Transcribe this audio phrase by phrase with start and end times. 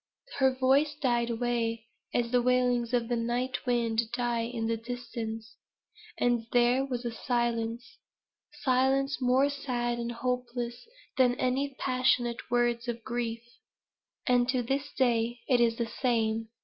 [0.39, 5.57] Her voice died away, as the wailings of the night wind die in the distance;
[6.17, 7.99] and there was silence
[8.63, 10.87] silence more sad and hopeless
[11.19, 13.43] than any passionate words of grief.
[14.25, 16.49] And to this day it is the same.